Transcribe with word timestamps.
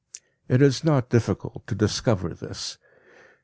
It 0.49 0.63
is 0.63 0.83
not 0.83 1.11
difficult 1.11 1.67
to 1.67 1.75
discover 1.75 2.33
this. 2.33 2.79